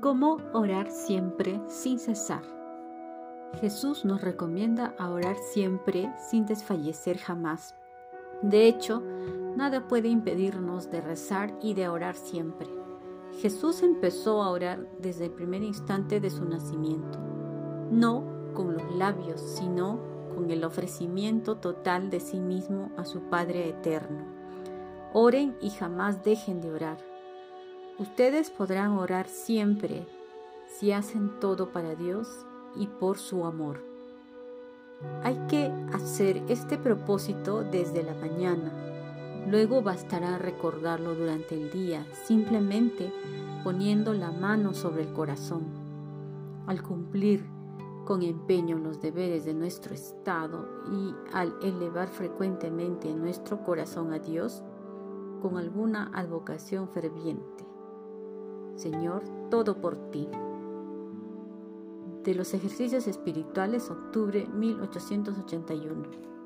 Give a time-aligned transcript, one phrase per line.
[0.00, 2.42] ¿Cómo orar siempre sin cesar?
[3.60, 7.74] Jesús nos recomienda a orar siempre sin desfallecer jamás.
[8.40, 9.02] De hecho,
[9.56, 12.68] nada puede impedirnos de rezar y de orar siempre.
[13.40, 17.18] Jesús empezó a orar desde el primer instante de su nacimiento,
[17.90, 19.98] no con los labios, sino
[20.32, 24.24] con el ofrecimiento total de sí mismo a su Padre eterno.
[25.12, 27.07] Oren y jamás dejen de orar.
[27.98, 30.06] Ustedes podrán orar siempre
[30.68, 32.28] si hacen todo para Dios
[32.76, 33.82] y por su amor.
[35.24, 38.72] Hay que hacer este propósito desde la mañana.
[39.48, 43.12] Luego bastará recordarlo durante el día, simplemente
[43.64, 45.64] poniendo la mano sobre el corazón.
[46.68, 47.44] Al cumplir
[48.04, 54.62] con empeño los deberes de nuestro Estado y al elevar frecuentemente nuestro corazón a Dios
[55.42, 57.67] con alguna advocación ferviente.
[58.78, 60.28] Señor, todo por ti.
[62.22, 66.37] De los ejercicios espirituales, octubre 1881.